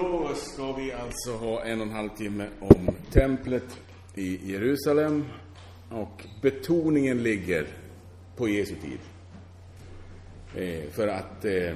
[0.00, 3.80] Då ska vi alltså ha en och en halv timme om templet
[4.14, 5.24] i Jerusalem.
[5.90, 7.66] Och betoningen ligger
[8.36, 8.98] på Jesu tid.
[10.54, 11.74] Eh, för att eh,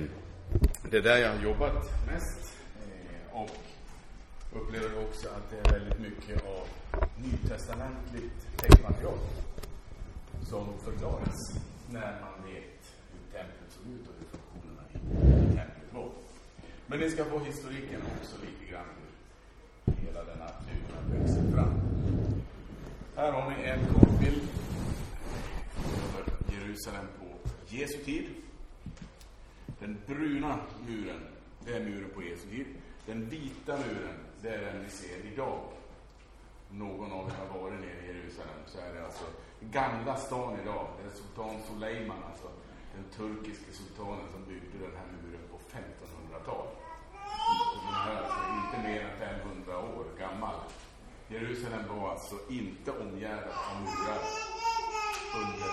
[0.91, 2.55] det är där jag har jobbat mest.
[2.77, 3.51] Eh, och
[4.53, 6.69] upplever också att det är väldigt mycket av
[7.25, 9.19] nytestamentligt textmaterial
[10.43, 11.37] som förklaras
[11.91, 12.81] när man vet
[13.13, 16.11] hur templet såg ut och hur funktionerna i templet var.
[16.95, 18.87] Men ni ska få historiken också lite grann
[19.85, 21.81] hur hela denna byggnad växer fram.
[23.17, 24.49] Här har ni en kartbild
[26.19, 28.29] över Jerusalem på Jesu tid.
[29.79, 31.21] Den bruna muren,
[31.65, 32.67] det är muren på Jesu tid.
[33.07, 35.61] Den vita muren, det är den vi ser idag.
[36.71, 39.25] Om någon av er har varit nere i Jerusalem så är det alltså
[39.61, 40.87] gamla stan idag.
[40.99, 42.49] Det är sultan Suleiman, alltså
[42.97, 46.84] den turkiske sultanen som byggde den här muren på 1500-talet.
[47.95, 50.55] Den är alltså inte mer än 500 år gammal.
[51.29, 54.21] Jerusalem var alltså inte omgärdat av murar
[55.37, 55.73] under,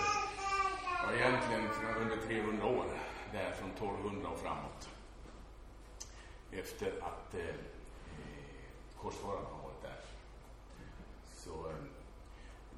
[1.02, 1.68] ja, egentligen
[2.02, 2.84] under 300 år.
[3.32, 4.88] Det är från 1200 och framåt.
[6.52, 7.54] Efter att eh,
[8.96, 10.00] korsfararna har varit där
[11.36, 11.76] så eh,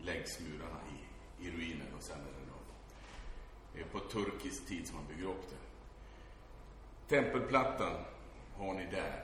[0.05, 4.97] läggs murarna i, i ruiner och sen är det då, eh, på turkisk tid som
[4.97, 5.65] man bygger upp det.
[7.17, 7.97] Tempelplattan
[8.59, 9.24] har ni där.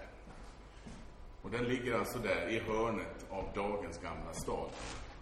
[1.43, 4.71] Och den ligger alltså där i hörnet av dagens gamla stad.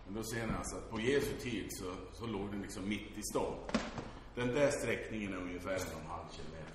[0.06, 3.18] Men då ser ni alltså att på Jesu tid så, så låg den liksom mitt
[3.18, 3.54] i stan.
[4.34, 6.68] Den där sträckningen är ungefär en och en halv kilometer.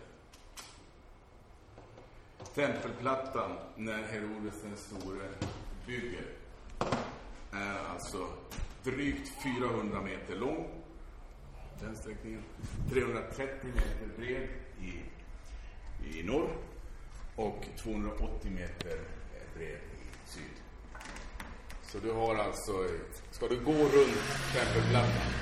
[2.55, 5.29] Tempelplattan, när Herodes den store
[5.85, 6.25] bygger,
[7.51, 8.27] är alltså
[8.83, 10.67] drygt 400 meter lång.
[11.79, 12.41] Den sträckningen.
[12.89, 14.49] 330 meter bred
[14.81, 15.01] i,
[16.19, 16.57] i norr
[17.35, 18.99] och 280 meter
[19.55, 20.55] bred i syd.
[21.83, 22.87] Så du har alltså,
[23.31, 24.23] ska du gå runt
[24.53, 25.33] tempelplattan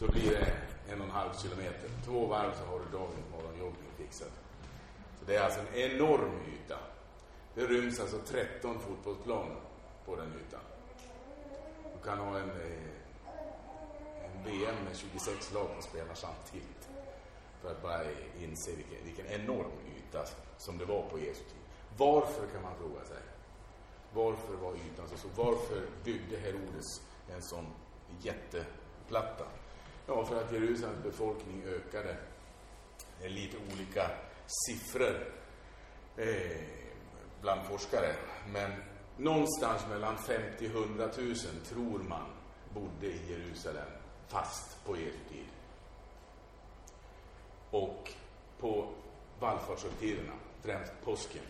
[0.00, 0.52] så blir det
[0.92, 1.90] en och en halv kilometer.
[2.04, 4.30] Två varv så har du dagens morgonjogging fixad.
[5.18, 6.78] Så det är alltså en enorm yta.
[7.54, 9.56] Det ryms alltså 13 fotbollsplaner
[10.06, 10.60] på den ytan.
[11.96, 12.90] Du kan ha en, eh,
[14.24, 16.88] en VM med 26 lag som spelar samtidigt.
[17.62, 18.02] För att bara
[18.40, 20.24] inse vilken, vilken enorm yta
[20.58, 21.64] som det var på Jesu tid.
[21.96, 23.22] Varför kan man fråga sig?
[24.12, 25.30] Varför var ytan så stor?
[25.44, 27.00] Varför byggde Herodes
[27.34, 27.66] en sån
[28.20, 29.44] jätteplatta?
[30.06, 32.16] Ja, för att Jerusalems befolkning ökade.
[33.18, 34.10] Det är lite olika
[34.46, 35.32] siffror
[36.16, 36.60] eh,
[37.40, 38.16] bland forskare.
[38.52, 38.72] Men
[39.16, 41.34] någonstans mellan 50 och 100 000
[41.64, 42.26] tror man
[42.74, 43.88] bodde i Jerusalem
[44.28, 45.46] fast på Jesu tid.
[47.70, 48.12] Och
[48.58, 48.88] på
[49.40, 51.42] vallfartshögtiderna, främst påsken,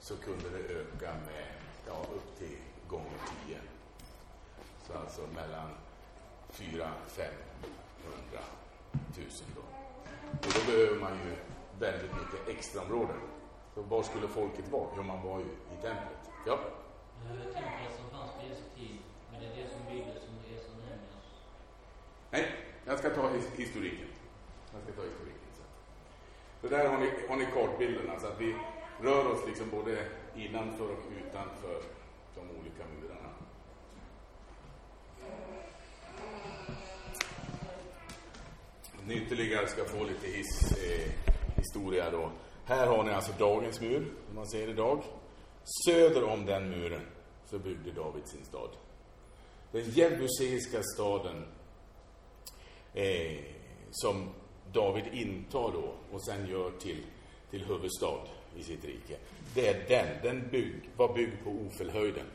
[0.00, 1.46] så kunde det öka med
[1.86, 2.56] ja, upp till
[2.88, 3.58] gånger 10.
[4.86, 5.70] Så alltså mellan
[6.48, 7.28] 4 500
[9.16, 9.60] 000 då.
[10.30, 11.36] Och då behöver man ju
[11.78, 13.20] väldigt mycket extra områden.
[13.74, 14.88] Så var skulle folket vara?
[14.96, 16.22] Jo, man var ju i templet.
[16.46, 16.58] Ja?
[17.28, 18.98] Templet som fanns på Jesu tid,
[19.30, 21.12] men det är det som byggdes som det är som nämns.
[22.30, 22.44] Nej,
[22.84, 24.08] jag ska ta his historiken.
[24.72, 25.48] Jag ska ta historiken.
[25.58, 25.62] Så.
[26.60, 28.56] så där har ni, har ni kartbilderna, så att vi
[29.00, 31.82] rör oss liksom både innanför och utanför
[32.34, 33.28] de olika murarna.
[39.06, 41.10] Ni ytterligare ska få lite his, eh,
[41.56, 42.30] historia då.
[42.64, 45.02] Här har ni alltså dagens mur, som man ser idag.
[45.86, 47.06] Söder om den muren
[47.46, 48.70] så byggde David sin stad.
[49.72, 51.44] Den jebuseiska staden
[52.94, 53.38] eh,
[53.90, 54.28] som
[54.72, 57.06] David intar då och sen gör till,
[57.50, 59.16] till huvudstad i sitt rike.
[59.54, 60.22] Det är den.
[60.22, 62.26] Den bygg, var byggd på Ofelhöjden.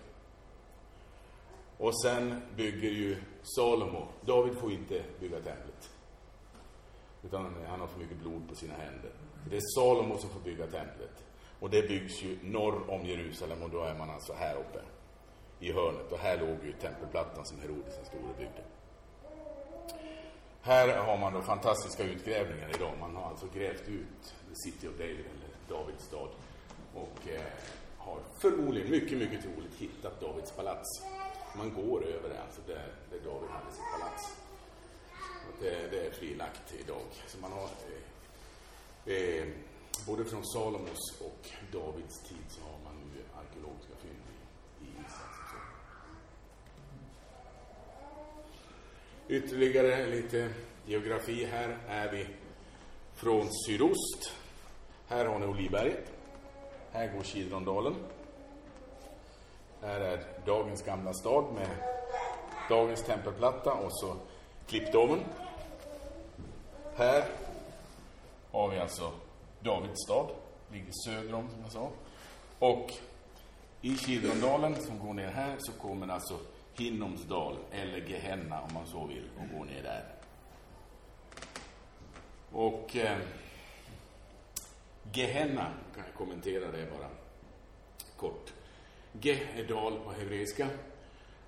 [1.78, 3.18] Och sen bygger ju
[3.56, 4.08] Salomo.
[4.22, 5.90] David får inte bygga templet.
[7.24, 9.12] Utan han har för mycket blod på sina händer.
[9.50, 11.26] Det är Salomo som får bygga templet.
[11.60, 14.80] Och det byggs ju norr om Jerusalem och då är man alltså här uppe
[15.60, 16.12] i hörnet.
[16.12, 18.64] Och här låg ju tempelplattan som Herodes den store byggde.
[20.62, 22.92] Här har man då fantastiska utgrävningar idag.
[23.00, 25.26] Man har alltså grävt ut City of David,
[25.74, 26.30] Davidstad Davids stad.
[26.94, 27.42] Och eh,
[27.98, 30.90] har förmodligen, mycket, mycket troligt, hittat Davids palats.
[31.58, 34.38] Man går över det, alltså där, där David hade sitt palats.
[35.48, 37.06] Och det, det är frilagt idag.
[37.28, 37.70] Så man har
[39.06, 39.48] eh, eh,
[40.08, 45.34] både från Salomos och Davids tid så har man nu arkeologiska fynd i, i Israel.
[49.28, 50.54] Ytterligare lite
[50.86, 51.46] geografi.
[51.46, 52.28] Här är vi
[53.14, 54.43] från sydost.
[55.14, 56.12] Här har ni Oliberget.
[56.92, 57.96] här går Kidrondalen.
[59.82, 61.68] Här är dagens gamla stad med
[62.70, 64.16] dagens tempelplatta och så
[64.68, 65.20] Klippdomen.
[66.96, 67.24] Här
[68.52, 69.12] har vi alltså
[69.60, 70.28] Davids stad,
[70.72, 71.90] ligger söder om som jag sa.
[72.60, 72.94] Och
[73.82, 76.40] i Kidrondalen som går ner här så kommer alltså
[76.74, 80.06] Hinnomsdal, eller Gehenna om man så vill, och går ner där.
[82.52, 83.18] Och eh,
[85.12, 87.10] Gehenna kan jag kommentera det bara
[88.18, 88.54] kort.
[89.22, 90.68] Ge är dal på hebreiska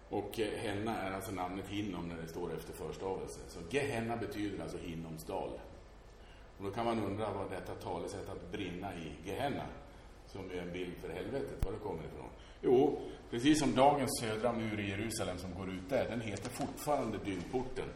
[0.09, 3.39] och eh, Henna är alltså namnet Hinnom när det står efter förstavelse.
[3.47, 5.49] Så Gehenna betyder alltså Hinnomsdal.
[6.57, 9.65] Och då kan man undra vad detta talesätt att brinna i Gehenna,
[10.27, 12.29] som är en bild för helvetet, var det kommer ifrån.
[12.61, 17.17] Jo, precis som dagens södra mur i Jerusalem som går ut där, den heter fortfarande
[17.25, 17.89] Dynporten.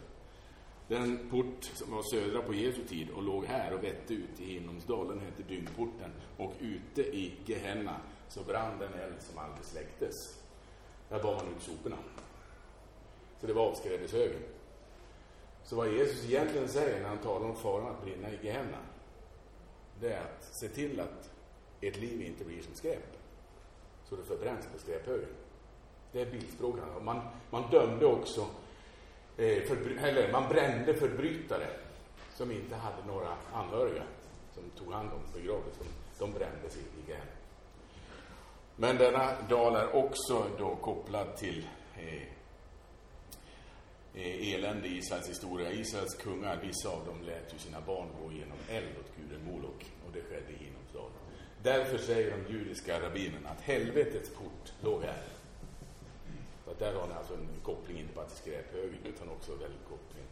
[0.90, 4.46] Den port som var södra på Jesu tid och låg här och vette ut i
[4.46, 6.12] Hinnomsdalen hette Dyngporten.
[6.38, 7.96] Och ute i Gehenna
[8.28, 10.16] så brann den eld som aldrig släcktes.
[11.10, 11.98] Där bar man ut soporna.
[13.42, 14.42] Så det var avskrädeshögen.
[15.64, 18.78] Så vad Jesus egentligen säger när han talar om faran att brinna i Gehenna,
[20.00, 21.32] det är att se till att
[21.82, 23.18] ert liv inte blir som skräp.
[24.06, 25.30] Så det förbränns på skräphögen.
[26.12, 26.84] Det är bildspråket.
[27.02, 28.48] Man, man dömde också,
[29.40, 31.68] eh, eller man brände förbrytare
[32.34, 34.04] som inte hade några anhöriga
[34.54, 35.84] som tog hand om begravelse.
[36.20, 37.16] De brändes i, i
[38.76, 42.22] Men denna dal är också då kopplad till eh,
[44.14, 45.72] eh, elände i Israels historia.
[45.72, 49.86] Israels kungar, vissa av dem lät ju sina barn gå genom eld åt guden Molok
[50.06, 51.12] och det skedde i Hinnomsdal.
[51.64, 55.24] Därför säger de judiska rabbinerna att helvetets port låg här.
[56.70, 60.26] Så där har ni alltså en koppling inte bara till skräphögen utan också en koppling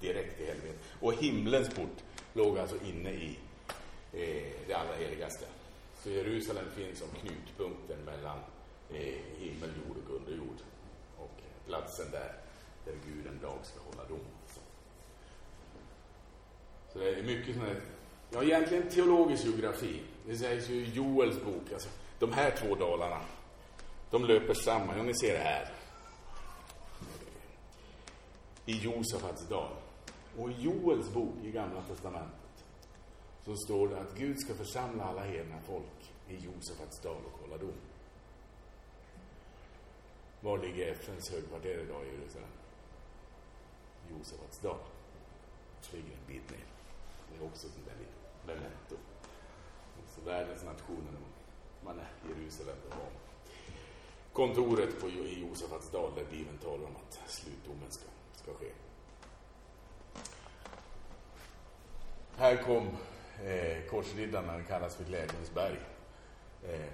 [0.00, 0.80] direkt till helvetet.
[1.00, 1.98] Och himlens port
[2.32, 3.38] låg alltså inne i
[4.12, 5.46] eh, det allra heligaste.
[6.02, 8.38] Så Jerusalem finns som knutpunkten mellan
[8.90, 10.58] eh, himmel, jord och underjord.
[11.18, 12.32] Och platsen där,
[12.84, 14.26] där Gud en dag ska hålla dom.
[14.46, 14.60] Så,
[16.92, 17.74] så det är mycket sådana
[18.30, 20.00] ja egentligen teologisk geografi.
[20.26, 21.88] Det sägs ju i Joels bok, alltså
[22.18, 23.20] de här två dalarna,
[24.10, 24.96] de löper samman.
[24.96, 25.68] Ja, ni ser det här.
[28.66, 29.76] I Josafats dal.
[30.38, 32.64] Och i Joels bok i Gamla Testamentet
[33.44, 37.56] så står det att Gud ska församla alla hedna folk i Josafats dal och hålla
[37.56, 37.80] dom.
[40.40, 42.48] Var ligger FNs högkvarter idag i Jerusalem?
[44.10, 44.78] Josefats dal.
[45.80, 46.66] Det ligger en bit ner.
[47.30, 48.14] Det är också ett väldigt
[48.46, 48.96] memento.
[50.14, 51.12] Så världens nationer,
[51.84, 53.08] man är Jerusalem, det var
[54.32, 58.04] kontoret på, i Josefats dal där Bibeln talar om att slutdomen ska,
[58.44, 58.70] ska ske.
[62.36, 62.88] Här kom
[63.44, 65.78] eh, korsriddarna, det kallas för Glädjens berg.
[66.68, 66.90] Eh,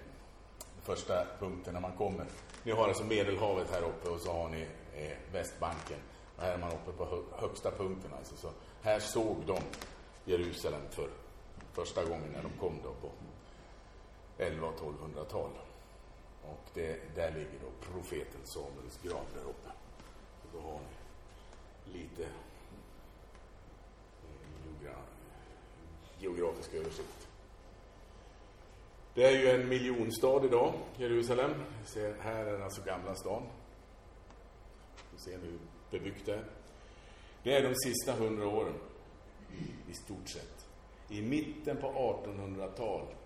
[0.82, 2.26] första punkten när man kommer.
[2.62, 5.98] Ni har alltså Medelhavet här uppe och så har ni eh, Västbanken.
[6.36, 8.10] Och här är man uppe på hö högsta punkten.
[8.18, 8.36] Alltså.
[8.36, 8.50] Så
[8.82, 9.58] här såg de
[10.24, 11.08] Jerusalem för
[11.72, 13.12] första gången när de kom då på
[14.38, 15.50] 11 och 1200-tal.
[16.42, 19.70] Och det, där ligger då profeten Samuels grav där uppe.
[20.42, 20.99] Och då har ni
[21.92, 22.22] lite
[24.84, 24.90] eh,
[26.18, 27.28] geografisk översikt.
[29.14, 31.50] Det är ju en miljonstad idag, Jerusalem.
[31.84, 33.42] Ser, här är alltså Gamla stan.
[35.12, 35.58] Du ser hur
[35.90, 36.44] bebyggt det är.
[37.42, 38.74] Det är de sista hundra åren,
[39.88, 40.66] i stort sett.
[41.08, 41.86] I mitten på
[42.26, 43.16] 1800-talet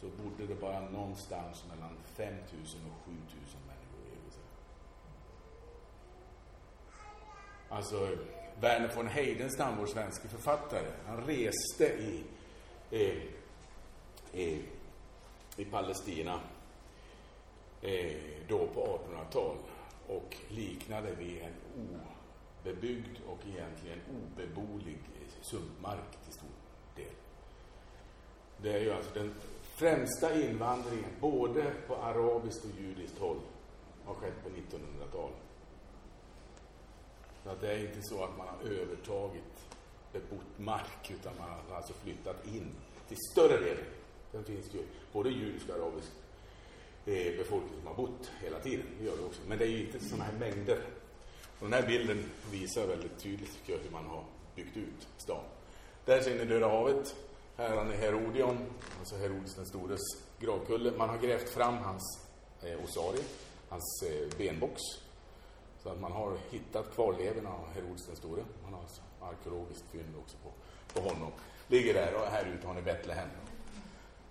[0.00, 3.20] så bodde det bara någonstans mellan 5 000 och 7 000
[3.66, 4.50] människor i Jerusalem.
[7.68, 8.16] Alltså,
[8.60, 12.24] Verner von Heidenstam, vår svenske författare, han reste i,
[12.90, 13.22] eh,
[14.40, 14.64] i,
[15.56, 16.40] i Palestina
[17.82, 18.16] eh,
[18.48, 19.56] då på 1800-tal
[20.08, 24.98] och liknade vid en obebyggd och egentligen obeboelig
[25.42, 26.48] sumpmark till stor
[26.96, 27.14] del.
[28.62, 29.34] Det är ju alltså den
[29.74, 33.40] främsta invandringen, både på arabiskt och judiskt håll,
[34.04, 35.45] har skett på 1900-talet.
[37.46, 39.66] Så att det är inte så att man har övertagit
[40.12, 42.70] bebott mark, utan man har alltså flyttat in
[43.08, 43.84] till större delen.
[44.32, 46.08] Sen finns det ju både judisk och arabisk
[47.04, 48.86] eh, befolkning som har bott hela tiden.
[48.98, 49.40] Det gör det också.
[49.48, 50.78] Men det är ju inte sådana här mängder.
[51.58, 54.24] Och den här bilden visar väldigt tydligt jag, hur man har
[54.54, 55.44] byggt ut stan.
[56.04, 57.16] Där ser ni Döda havet.
[57.56, 58.58] Här har ni Herodion,
[58.98, 60.02] alltså Herodes den stores
[60.40, 60.92] gravkulle.
[60.96, 62.26] Man har grävt fram hans
[62.62, 63.24] eh, osarie,
[63.68, 64.82] hans eh, benbox.
[65.86, 68.44] Så att man har hittat kvarlevorna av Herodes den store.
[68.62, 70.52] Man har alltså arkeologiskt fynd också på,
[71.00, 71.32] på honom.
[71.68, 73.28] Ligger där och här ute har ni Betlehem.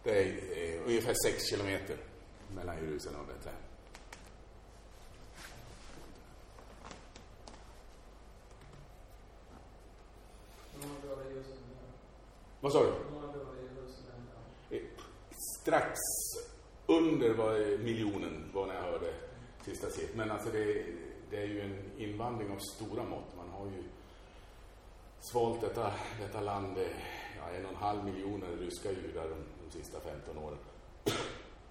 [0.04, 1.98] Det är eh, ungefär sex kilometer
[2.56, 3.60] mellan Jerusalem och Betlehem.
[12.62, 12.92] Vad sa du?
[14.76, 14.84] Eh,
[15.62, 16.00] strax
[16.86, 19.14] under var miljonen var när jag hörde
[19.66, 20.18] sista siffran.
[20.18, 20.86] Men alltså det,
[21.30, 23.36] det är ju en invandring av stora mått.
[23.38, 23.84] Man har ju
[25.20, 26.78] svalt detta, detta land,
[27.38, 30.58] ja, en och en halv miljoner ryska judar de, de sista 15 åren.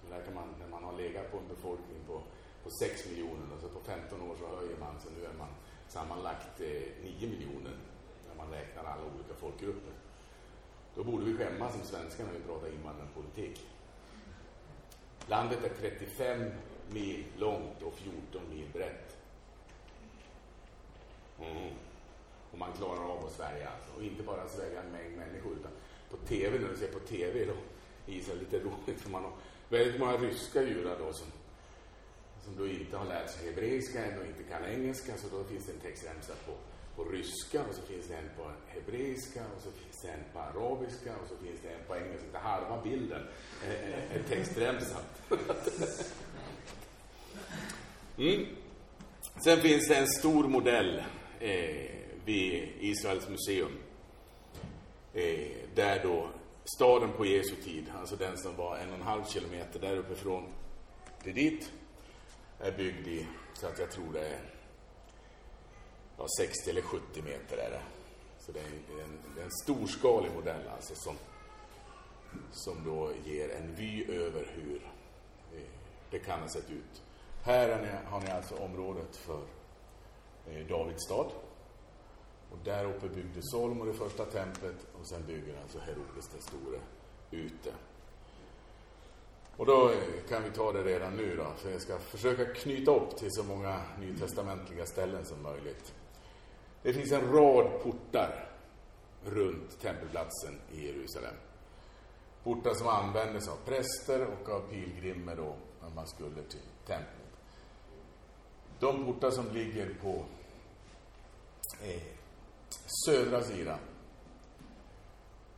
[0.09, 2.21] Där kan man, när man har legat på en befolkning på,
[2.63, 5.49] på 6 miljoner, alltså på 15 år så höjer man, så nu är man
[5.87, 6.67] sammanlagt eh,
[7.03, 7.77] 9 miljoner
[8.27, 9.93] när man räknar alla olika folkgrupper.
[10.95, 13.65] Då borde vi skämmas som svenskar när vi pratar invandrarpolitik.
[15.27, 16.51] Landet är 35
[16.89, 19.14] mil långt och 14 mil brett.
[21.39, 21.73] Mm.
[22.51, 23.97] Och man klarar av att svälja alltså.
[23.97, 25.71] Och inte bara svälja en mängd människor utan
[26.09, 27.53] på TV, när du ser på TV då,
[28.11, 29.33] i Israel lite roligt för man har
[29.69, 31.27] väldigt många ryska judar då som,
[32.43, 35.65] som då inte har lärt sig hebreiska än och inte kan engelska så då finns
[35.65, 36.53] det en textremsa på,
[36.95, 40.39] på ryska och så finns det en på hebreiska och så finns det en på
[40.39, 42.27] arabiska och så finns det en på engelska.
[42.31, 43.21] Det halva bilden
[43.63, 44.97] eh, eh, eh, är textremsa.
[48.17, 48.45] Mm.
[49.43, 51.03] Sen finns det en stor modell
[51.45, 51.91] eh,
[52.25, 53.77] vid Israels museum.
[55.13, 56.29] Eh, där då
[56.77, 60.43] staden på Jesu tid, alltså den som var en och en halv kilometer där uppifrån
[61.23, 61.71] till dit,
[62.59, 64.39] är byggd i, så att jag tror det är
[66.17, 67.81] ja, 60 eller 70 meter är det.
[68.39, 71.15] Så det är en, det är en storskalig modell alltså som,
[72.51, 74.81] som då ger en vy över hur
[75.55, 75.69] eh,
[76.11, 77.03] det kan ha sett ut.
[77.43, 79.41] Här har ni, har ni alltså området för
[80.47, 80.77] Eh, Davidstad.
[80.77, 81.31] Davids stad.
[82.51, 86.79] Och där uppe byggde Salomo det första templet och sen bygger alltså Herodes den store
[87.31, 87.71] ute.
[89.57, 89.97] Och då eh,
[90.29, 93.43] kan vi ta det redan nu då, för jag ska försöka knyta upp till så
[93.43, 95.93] många nytestamentliga ställen som möjligt.
[96.81, 98.49] Det finns en rad portar
[99.25, 101.35] runt tempelplatsen i Jerusalem.
[102.43, 107.14] Portar som användes av präster och av pilgrimer då, när man skulle till templet.
[108.79, 110.25] De portar som ligger på
[111.81, 112.01] eh,
[113.05, 113.79] södra sidan,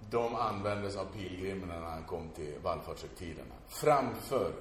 [0.09, 3.55] de användes av pilgrimerna när han kom till vallfartshögtiderna.
[3.67, 4.53] Framför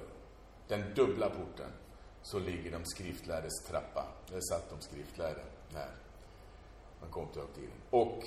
[0.67, 1.71] den dubbla porten
[2.21, 4.05] så ligger de skriftlärdes trappa.
[4.31, 5.89] Där satt de skriftlärde när
[7.01, 7.77] man kom till högtiden.
[7.89, 8.23] Och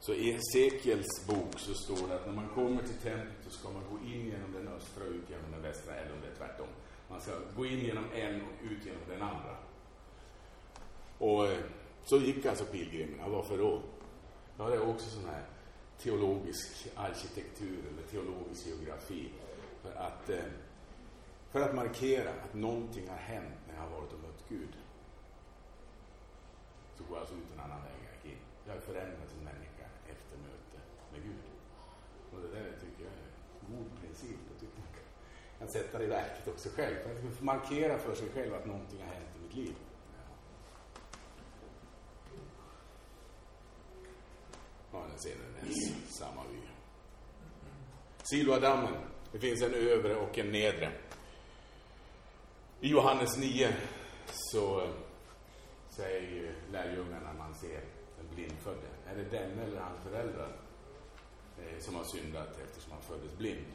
[0.00, 3.70] så i Hesekiels bok så står det att när man kommer till templet så ska
[3.70, 6.46] man gå in genom den östra och ut genom den västra, eller om det är
[6.46, 6.68] tvärtom.
[7.08, 9.56] Man ska gå in genom en och ut genom den andra.
[11.20, 11.58] Och eh,
[12.04, 13.28] så gick alltså pilgrimerna.
[13.28, 13.82] Varför då?
[14.58, 15.44] Ja, det är också sån här
[15.98, 19.28] teologisk arkitektur eller teologisk geografi.
[19.82, 20.50] För att, eh,
[21.50, 24.74] för att markera att någonting har hänt när jag har varit och mött Gud.
[26.96, 28.42] Så går jag alltså ut en annan väg jag gick in.
[28.66, 30.78] Jag har förändrats som människa efter möte
[31.12, 31.44] med Gud.
[32.32, 33.28] Och det där tycker jag är
[33.60, 34.40] en god princip.
[34.50, 34.92] Jag tycker man
[35.58, 36.96] kan sätta det i verket också själv.
[37.02, 39.74] För att markera för sig själv att någonting har hänt i mitt liv.
[44.92, 45.74] Ja, den ser den är
[46.08, 46.58] samma vy.
[48.22, 48.94] Siloadammen.
[49.32, 50.92] Det finns en övre och en nedre.
[52.80, 53.76] I Johannes 9
[54.26, 54.90] så eh,
[55.90, 57.80] säger ju lärjungarna när man ser
[58.16, 58.88] den blindfödde.
[59.06, 60.52] Är det den eller hans föräldrar
[61.58, 63.66] eh, som har syndat eftersom han föddes blind?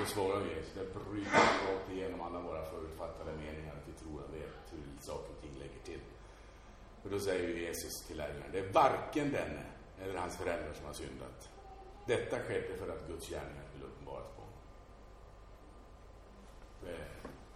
[0.00, 4.34] Då svarar Jesus, det bryter rakt igenom alla våra förutfattade meningar att vi tror att
[4.34, 6.00] vet hur saker och ting lägger till.
[7.02, 9.62] Och då säger Jesus till lärjungarna, det är varken denne
[10.02, 11.50] eller hans föräldrar som har syndat.
[12.06, 14.58] Detta skedde för att Guds gärningar skulle uppenbaras på honom.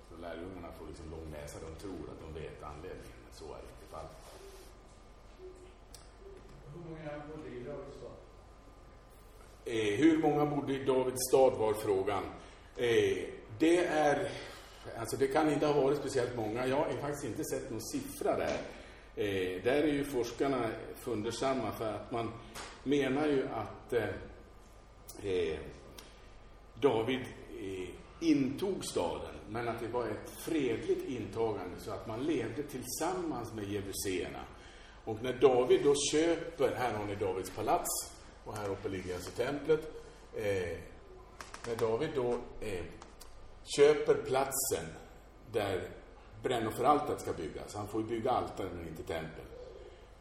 [0.08, 3.58] Så lärjungarna får liksom lång näsa, de tror att de vet anledningen, men så är
[3.58, 4.10] inte fallet.
[6.74, 8.16] Hur många bodde i Davids stad?
[9.64, 12.24] Eh, hur många bodde i Davids stad var frågan.
[12.76, 13.18] Eh,
[13.58, 14.30] det är,
[14.98, 16.66] alltså det kan inte ha varit speciellt många.
[16.66, 18.58] Jag har faktiskt inte sett någon siffra där.
[19.18, 22.32] Eh, där är ju forskarna fundersamma för att man
[22.84, 24.08] menar ju att eh,
[25.22, 25.58] eh,
[26.74, 27.20] David
[27.60, 27.88] eh,
[28.20, 33.64] intog staden, men att det var ett fredligt intagande så att man levde tillsammans med
[33.64, 34.44] jebuséerna.
[35.04, 38.12] Och när David då köper, här har ni Davids palats
[38.44, 39.92] och här uppe ligger alltså templet.
[40.34, 40.78] Eh,
[41.66, 42.84] när David då eh,
[43.76, 44.84] köper platsen
[45.52, 45.88] där
[46.42, 49.44] brännofferaltaret ska byggas, han får ju bygga altare men inte tempel.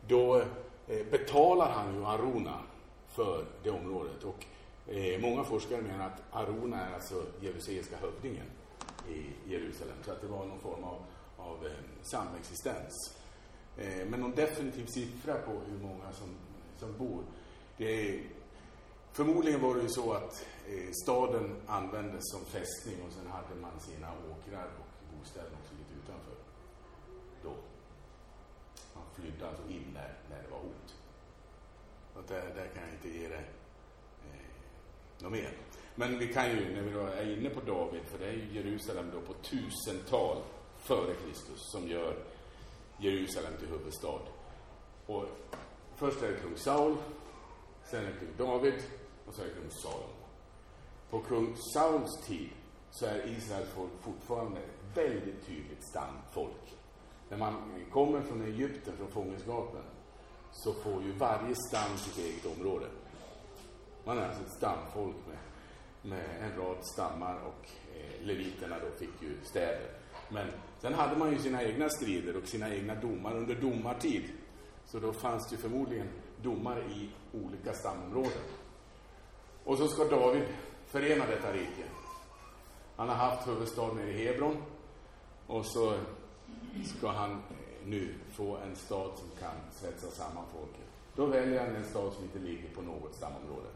[0.08, 0.42] Då
[0.88, 2.60] eh, betalar han ju Arona
[3.08, 4.46] för det området och
[4.90, 8.46] Eh, många forskare menar att Arona är alltså jeruseiska hövdingen
[9.10, 9.98] i Jerusalem.
[10.06, 11.00] Så att det var någon form av,
[11.38, 11.72] av eh,
[12.02, 13.16] samexistens.
[13.78, 16.28] Eh, men någon definitiv siffra på hur många som,
[16.80, 17.24] som bor,
[17.78, 18.22] det är
[19.12, 23.80] Förmodligen var det ju så att eh, staden användes som fästning och sen hade man
[23.80, 25.50] sina åkrar och bostäder
[29.20, 30.96] flydde alltså in när, när det var hot.
[32.14, 33.44] Och där, där kan jag inte ge det
[34.26, 34.48] eh,
[35.20, 35.58] något mer.
[35.96, 38.54] Men vi kan ju, när vi då är inne på David, för det är ju
[38.54, 40.38] Jerusalem då på tusental
[40.78, 42.18] före Kristus som gör
[42.98, 44.22] Jerusalem till huvudstad.
[45.06, 45.26] Och
[45.96, 46.96] först är det kung Saul,
[47.84, 48.84] sen är det kung David
[49.26, 50.18] och sen är det kung Salomo.
[51.10, 52.50] På kung Sauls tid
[52.92, 56.77] så är Israels folk fortfarande ett väldigt tydligt stamfolk.
[57.30, 57.56] När man
[57.92, 59.82] kommer från Egypten, från fångenskapen,
[60.52, 62.86] så får ju varje stam sitt eget område.
[64.06, 65.38] Man är alltså ett stamfolk med,
[66.12, 69.92] med en rad stammar och eh, leviterna då fick ju städer.
[70.30, 70.48] Men
[70.80, 74.24] sen hade man ju sina egna strider och sina egna domar under domartid.
[74.86, 76.08] Så då fanns det ju förmodligen
[76.42, 78.44] domar i olika stamområden.
[79.64, 80.44] Och så ska David
[80.86, 81.84] förena detta rike.
[82.96, 84.64] Han har haft huvudstaden i Hebron
[85.48, 85.98] och så
[86.86, 87.38] ska han eh,
[87.86, 90.88] nu få en stad som kan svetsa samman folket.
[91.16, 93.68] Då väljer han en stad som inte ligger på något stamområde.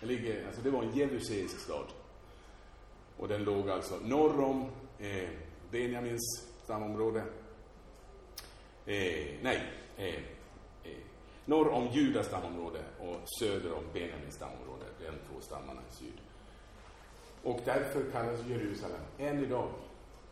[0.00, 1.86] Det, ligger, alltså det var en jebuseisk stad.
[3.16, 5.28] Och den låg alltså norr om eh,
[5.70, 7.20] Benjamins stamområde.
[8.86, 9.62] Eh, nej,
[9.96, 10.14] eh,
[10.84, 10.98] eh,
[11.44, 14.84] norr om Judas stamområde och söder om Benjamins stamområde.
[14.98, 16.20] De två stammarna i syd.
[17.42, 19.68] Och därför kallas Jerusalem än idag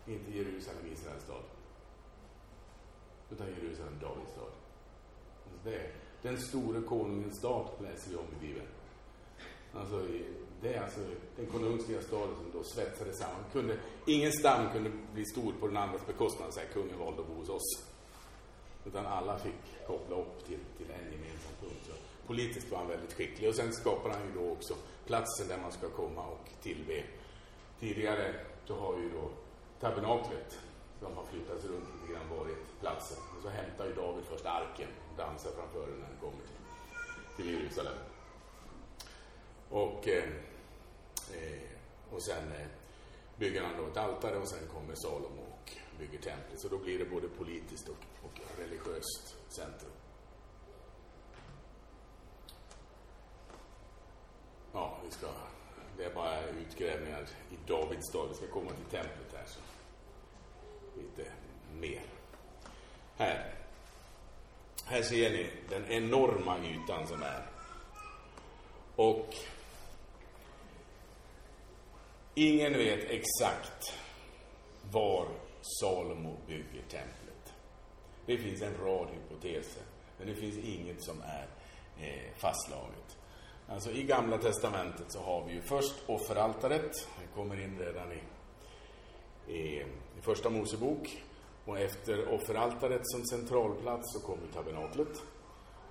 [0.09, 1.43] inte Jerusalem Israels stad.
[3.31, 4.53] Utan Jerusalem Davids stad.
[5.45, 8.67] Alltså det den store konungens stad läser vi om i Bibeln.
[9.75, 10.07] Alltså,
[10.61, 11.01] det är alltså
[11.37, 13.45] den konungsliga staden som då svetsades samman.
[13.53, 17.29] Kunde, ingen stam kunde bli stor på den andras bekostnad, så här, kungen valde att
[17.29, 17.85] bo hos oss.
[18.87, 21.83] Utan alla fick koppla upp till, till en gemensam punkt.
[21.87, 21.93] Så
[22.27, 23.49] politiskt var han väldigt skicklig.
[23.49, 24.75] Och sen skapade han ju då också
[25.07, 27.05] platsen där man ska komma och tillbe.
[27.81, 28.35] Tidigare
[28.67, 29.31] så har ju då
[29.81, 30.59] tabernaklet
[31.01, 33.19] som har flyttats runt lite grann varit platsen.
[33.37, 36.57] Och så hämtar ju David först arken och dansar framför den när han kommer till,
[37.37, 37.99] till Jerusalem.
[39.71, 40.25] Och, eh,
[41.35, 41.61] eh,
[42.11, 42.67] och sen eh,
[43.37, 46.61] bygger han då ett altare och sen kommer Salomo och bygger templet.
[46.61, 49.93] Så då blir det både politiskt och, och religiöst centrum.
[54.73, 55.27] Ja, vi ska,
[55.97, 58.29] det är bara utgrävningar i Davids stad.
[58.29, 59.28] Vi ska komma till templet
[61.03, 61.31] lite
[61.81, 62.03] mer.
[63.17, 63.55] Här.
[64.85, 67.43] Här ser ni den enorma ytan som är.
[68.97, 69.35] Och
[72.35, 73.95] ingen vet exakt
[74.91, 75.29] var
[75.81, 77.55] Salomo bygger templet.
[78.27, 79.83] Det finns en rad hypoteser,
[80.19, 81.47] men det finns inget som är
[82.01, 83.19] eh, fastslaget.
[83.69, 86.93] Alltså i Gamla Testamentet så har vi ju först offeraltaret.
[86.93, 88.19] Det kommer in redan i,
[89.49, 89.85] i,
[90.19, 91.23] i Första Mosebok.
[91.65, 95.23] Och efter offeraltaret som centralplats så kommer tabernaklet.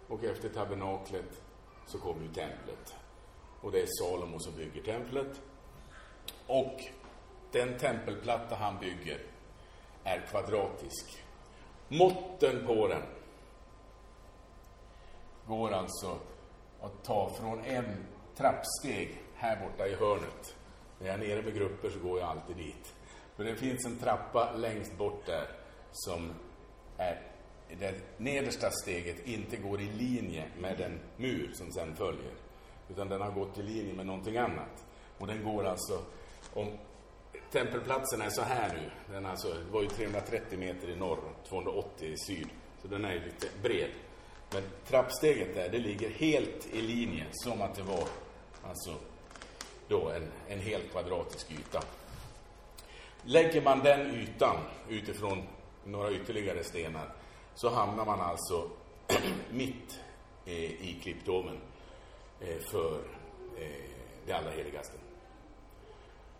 [0.08, 1.41] Och efter tabernaklet
[1.86, 2.96] så kommer ju templet.
[3.62, 5.41] Och det är Salomo som bygger templet.
[6.48, 6.82] Och
[7.52, 9.22] den tempelplatta han bygger
[10.04, 11.24] är kvadratisk.
[11.88, 13.04] Måtten på den
[15.48, 16.17] går alltså
[16.82, 20.56] att ta från en trappsteg här borta i hörnet.
[21.00, 22.93] När jag är nere med grupper så går jag alltid dit.
[23.38, 25.47] För det finns en trappa längst bort där
[25.91, 26.34] som
[26.97, 27.21] är
[27.80, 32.32] det nedersta steget inte går i linje med den mur som sen följer.
[32.89, 34.86] Utan den har gått i linje med någonting annat.
[35.17, 36.02] Och den går alltså,
[36.54, 36.67] om
[37.52, 41.19] tempelplatsen är så här nu, den alltså, det var ju 330 meter i norr,
[41.50, 42.47] 280 i syd,
[42.82, 43.89] så den är ju lite bred.
[44.54, 48.08] Men trappsteget där, det ligger helt i linje, som att det var
[48.63, 48.95] alltså
[49.88, 51.84] då en, en helt kvadratisk yta.
[53.24, 54.58] Lägger man den ytan
[54.90, 55.44] utifrån
[55.84, 57.10] några ytterligare stenar
[57.56, 58.70] så hamnar man alltså
[59.52, 60.00] mitt
[60.46, 61.58] eh, i klippdomen
[62.42, 63.00] eh, för
[63.58, 63.90] eh,
[64.26, 64.98] det allra heligaste.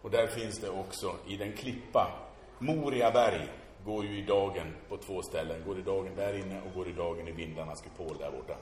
[0.02, 2.12] Och där finns det också i den klippa,
[2.60, 3.48] Moria berg
[3.86, 5.64] går ju i dagen på två ställen.
[5.66, 8.56] Går i dagen där inne och går i dagen i Vindarnas kupol där borta.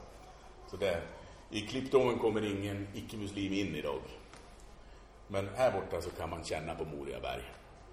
[0.67, 1.01] Så där,
[1.49, 4.01] i klippdomen kommer ingen icke-muslim in idag.
[5.27, 7.43] Men här borta så kan man känna på Moria berg.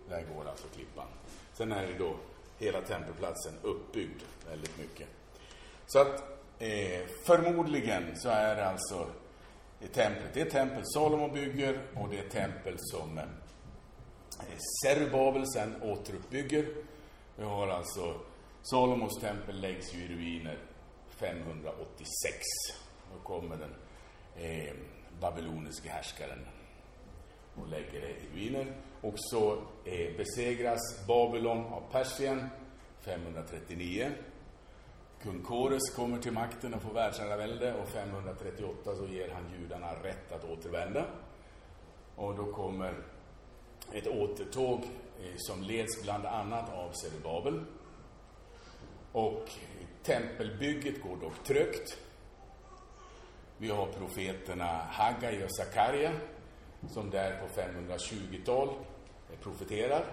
[0.09, 1.07] Där går alltså klippan.
[1.53, 2.17] Sen är det då
[2.59, 5.09] hela tempelplatsen uppbyggd väldigt mycket.
[5.87, 6.21] Så att
[6.59, 9.07] eh, förmodligen så är det alltså
[9.93, 10.35] templet.
[10.35, 13.25] Det är tempel Salomo bygger och det är tempel som eh,
[14.85, 16.67] Zerubabel sen återuppbygger.
[17.37, 18.21] Vi har alltså
[18.63, 20.59] Salomos tempel läggs ju i ruiner
[21.11, 22.37] 586.
[23.13, 23.75] Då kommer den
[24.37, 24.75] eh,
[25.21, 26.47] babyloniska härskaren
[27.55, 28.67] och lägger det i ruiner.
[29.03, 29.53] Och så
[29.85, 32.49] eh, besegras Babylon av Persien
[33.01, 34.13] 539.
[35.23, 40.33] Kung Kores kommer till makten och får världsherravälde och 538 så ger han judarna rätt
[40.33, 41.05] att återvända.
[42.17, 42.95] Och då kommer
[43.93, 44.81] ett återtåg
[45.21, 47.61] eh, som leds bland annat av Zerubabel.
[49.13, 49.51] Och
[50.03, 51.99] tempelbygget går dock trögt.
[53.59, 56.13] Vi har profeterna Haggai och Zakaria
[56.89, 58.69] som där på 520-tal
[59.37, 60.05] profeterar.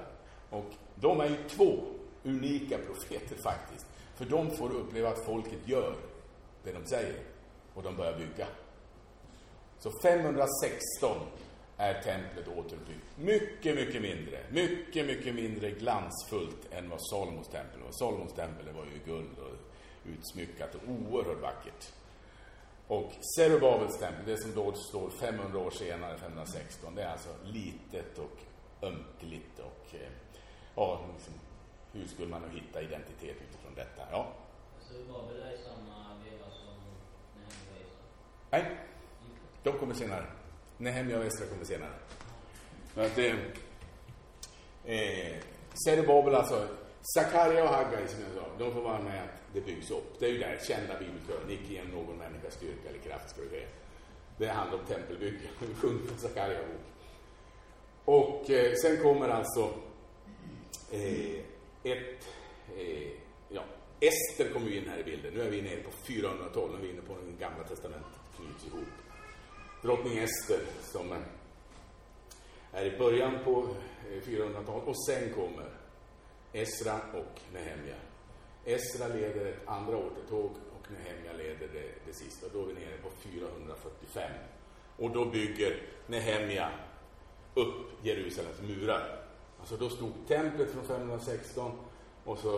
[0.50, 1.84] Och de är ju två
[2.24, 3.86] unika profeter faktiskt.
[4.16, 5.96] För de får uppleva att folket gör
[6.64, 7.20] det de säger
[7.74, 8.48] och de börjar bygga.
[9.80, 11.18] Så 516
[11.78, 13.18] är templet återuppbyggt.
[13.18, 14.40] Mycket, mycket mindre.
[14.50, 17.92] Mycket, mycket mindre glansfullt än vad Salomos tempel var.
[17.92, 19.56] Salomos tempel var ju guld och
[20.10, 21.92] utsmyckat och oerhört vackert.
[22.88, 28.18] Och Zerubabels tempel, det som då står 500 år senare, 516, det är alltså litet
[28.18, 28.38] och
[28.82, 30.10] ömkligt och eh,
[30.76, 31.34] ja, liksom,
[31.92, 34.02] hur skulle man nu hitta identitet utifrån detta?
[34.12, 34.34] Ja.
[34.80, 36.76] Så Babel är i samma veva som
[37.36, 38.78] Nehemja och Nej,
[39.64, 40.26] de kommer senare.
[40.78, 41.94] Nehemja och Esra kommer senare.
[42.94, 43.36] För att det...
[44.86, 45.38] Eh,
[45.86, 46.68] Zerubabel alltså,
[47.02, 50.20] Sakaria och Haggai som jag sa, de får vara med att det byggs upp.
[50.20, 53.50] Det är ju där kända bibelkören, icke genom någon människas styrka eller kraft ska du
[53.50, 53.68] säga.
[54.38, 55.48] Det handlar om tempelbygge,
[55.82, 56.99] sjung från Sakaria bok.
[58.10, 59.74] Och eh, sen kommer alltså
[60.92, 61.40] eh,
[61.84, 62.28] ett,
[62.78, 63.12] eh,
[63.50, 63.64] ja,
[64.00, 65.34] Ester kommer ju in här i bilden.
[65.34, 68.68] Nu är vi nere på 412, nu är vi inne på den gamla testamentet knyts
[68.68, 68.88] ihop.
[69.82, 71.24] Drottning Ester som
[72.74, 73.68] är i början på
[74.12, 75.70] eh, 400-talet och sen kommer
[76.54, 77.96] Esra och Nehemja.
[78.66, 82.48] Esra leder ett andra återtåg och Nehemja leder det, det sista.
[82.54, 84.32] Då är vi nere på 445.
[84.98, 86.72] Och då bygger Nehemja
[87.60, 89.20] upp Jerusalems murar.
[89.60, 91.72] Alltså då stod templet från 516
[92.26, 92.56] och så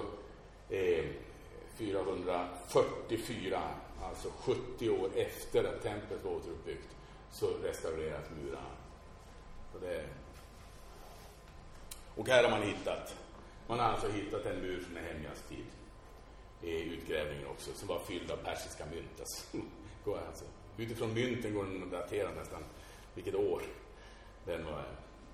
[0.70, 1.06] eh,
[1.78, 3.62] 444,
[4.04, 6.96] alltså 70 år efter att templet var återuppbyggt,
[7.32, 8.76] så restaureras murarna.
[9.74, 10.06] Och, det,
[12.16, 13.16] och här har man hittat,
[13.68, 15.66] man har alltså hittat en mur från Nehemjas tid
[16.62, 19.20] i utgrävningen också, som var fylld av persiska mynt.
[19.20, 19.58] Alltså,
[20.28, 20.46] alltså,
[20.78, 22.64] utifrån mynten går den att datera nästan
[23.16, 23.62] vilket år
[24.46, 24.86] den var,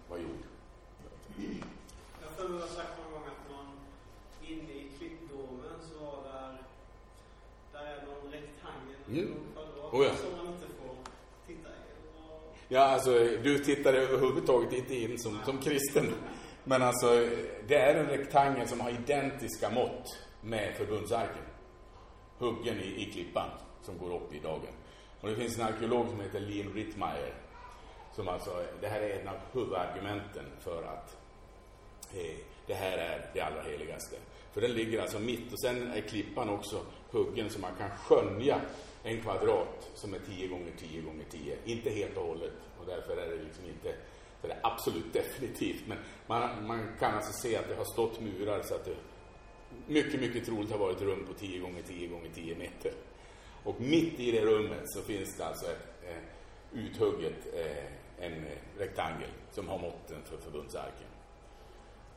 [0.09, 0.43] var gjord.
[2.21, 3.65] Jag för mig har sagt någon gång att man
[4.47, 6.57] inne i klippdomen så var där,
[7.71, 9.25] där är någon rektangel, Mm.
[9.29, 10.15] någon kvadrat, Oh ja.
[10.15, 10.95] som man inte får
[11.47, 11.73] titta i.
[12.19, 13.11] Och Ja, alltså
[13.43, 16.13] du tittar överhuvudtaget inte in som, som kristen.
[16.63, 17.07] Men alltså,
[17.67, 21.43] det är en rektangel som har identiska mått med förbundsarken.
[22.37, 23.49] Huggen i, i klippan
[23.81, 24.73] som går upp i dagen.
[25.21, 27.33] Och det finns en arkeolog som heter Lin Rittmeyer.
[28.17, 31.17] Som alltså, det här är en av huvudargumenten för att
[32.13, 34.15] eh, det här är det allra heligaste.
[34.53, 38.61] För den ligger alltså mitt och sen är klippan också huggen så man kan skönja
[39.03, 41.57] en kvadrat som är 10 gånger 10 gånger 10.
[41.65, 43.95] Inte helt och hållet och därför är det liksom inte
[44.41, 45.83] så det är absolut definitivt.
[45.87, 48.95] Men man, man kan alltså se att det har stått murar så att det
[49.87, 52.91] mycket, mycket troligt har varit rum på 10 gånger 10 gånger 10 meter.
[53.63, 56.17] Och mitt i det rummet så finns det alltså ett eh,
[56.79, 61.07] uthugget eh, en eh, rektangel som har måtten för förbundsarken.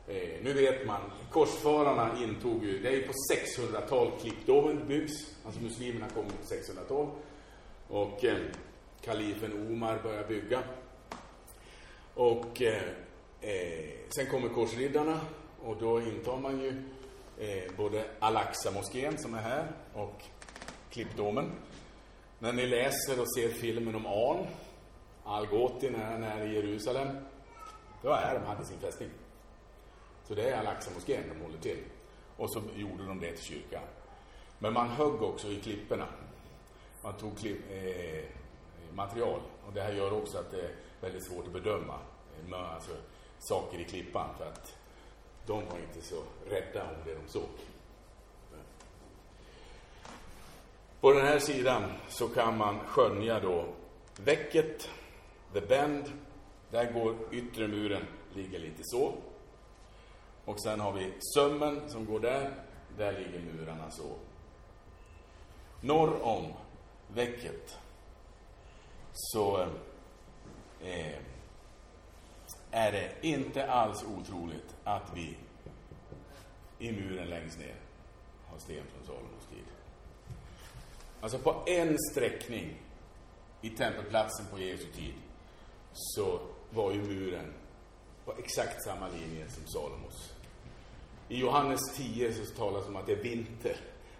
[0.07, 5.13] Eh, nu vet man, korsfararna intog ju, det är ju på 600-talet klippdomen byggs,
[5.45, 7.07] alltså muslimerna kom på 600-tal.
[7.87, 8.37] Och eh,
[9.01, 10.63] kalifen Omar börjar bygga.
[12.13, 12.83] Och eh,
[13.41, 15.19] eh, sen kommer korsriddarna
[15.63, 16.83] och då intar man ju
[17.37, 20.23] eh, både Al-Aqsa-moskén som är här och
[20.89, 21.51] klippdomen.
[22.39, 24.47] När ni läser och ser filmen om Arn,
[25.23, 27.07] Al-Ghoti när han är i Jerusalem,
[28.01, 29.09] Det var här de hade sin fästning.
[30.27, 31.77] Så det är Al-Aqsa-moskén de håller till.
[32.37, 33.83] Och så gjorde de det till kyrkan.
[34.59, 36.07] Men man högg också i klipporna.
[37.03, 38.23] Man tog klipp, eh,
[38.93, 39.39] material.
[39.67, 41.99] Och det här gör också att det är väldigt svårt att bedöma
[42.51, 42.91] eh, alltså,
[43.39, 44.29] saker i klippan.
[44.37, 44.77] För att
[45.45, 47.49] de var inte så rädda om det de såg.
[51.01, 53.65] På den här sidan så kan man skönja då
[54.15, 54.89] väcket,
[55.53, 56.11] the bend.
[56.71, 59.13] Där går yttre muren, ligger lite så.
[60.45, 62.53] Och sen har vi sömmen som går där.
[62.97, 64.15] Där ligger murarna så.
[65.81, 66.53] Norr om
[67.07, 67.77] väcket
[69.13, 69.61] så
[70.81, 71.15] eh,
[72.71, 75.37] är det inte alls otroligt att vi
[76.79, 77.75] i muren längst ner
[78.45, 79.65] har sten från Salomos tid.
[81.21, 82.81] Alltså på en sträckning
[83.61, 85.13] i tempelplatsen på Jesu tid
[85.93, 87.53] så var ju muren
[88.25, 90.33] på exakt samma linje som Salomos.
[91.29, 93.75] I Johannes 10 så talas det om att det är vinter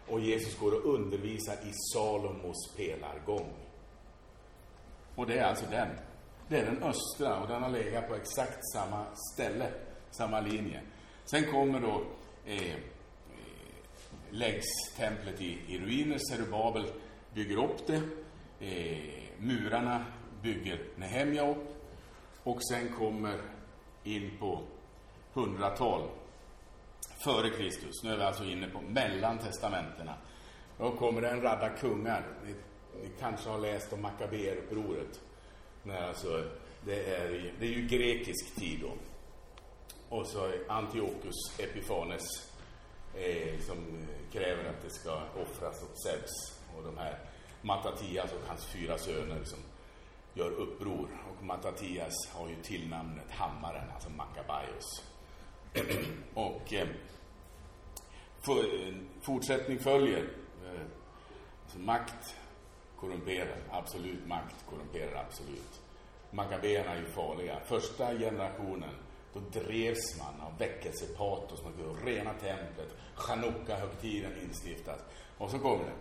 [0.08, 3.54] och Jesus går och undervisar i Salomos pelargång.
[5.16, 5.90] Och det är alltså den.
[6.48, 9.68] Det är den östra och den har legat på exakt samma ställe,
[10.12, 10.82] samma linje.
[11.26, 12.04] Sen kommer då
[12.46, 12.76] eh, eh
[14.30, 14.66] läggs
[14.98, 16.18] templet i, i ruiner.
[16.18, 16.86] Zerubabel
[17.34, 18.02] bygger upp det.
[18.66, 19.00] Eh,
[19.38, 20.06] murarna
[20.42, 21.76] bygger Nehemja upp.
[22.44, 23.42] Och sen kommer
[24.04, 24.62] in på
[25.34, 26.10] hundratal
[27.24, 28.04] före Kristus.
[28.04, 30.14] Nu är vi alltså inne på mellan testamentena.
[30.78, 32.28] Då kommer det en radda kungar.
[32.46, 32.56] Ni,
[33.02, 35.20] ni kanske har läst om Makaberupproret.
[36.10, 36.44] alltså,
[36.86, 38.94] det, är, det är ju grekisk tid då.
[40.10, 42.52] Och så Antiochus Epifanes
[43.16, 46.60] eh, som kräver att det ska offras åt Zeus.
[46.78, 47.20] Och de här
[47.62, 49.60] Matatias och hans fyra söner som
[50.34, 51.08] gör uppror.
[51.30, 55.04] Och Matatias har ju tillnamnet Hammaren, alltså Makabaios.
[56.34, 56.88] och eh,
[58.42, 58.66] för,
[59.22, 60.30] fortsättning följer.
[60.66, 60.82] Eh,
[61.64, 62.36] alltså makt
[62.96, 65.82] korrumperar, absolut makt korrumperar absolut.
[66.32, 67.60] Makabéerna är ju farliga.
[67.66, 68.96] Första generationen,
[69.34, 71.64] då drevs man av väckelsepatos.
[71.64, 72.96] Man skulle rena templet.
[73.16, 75.00] Chanukka-högtiden instiftas.
[75.38, 75.94] Och så kommer det.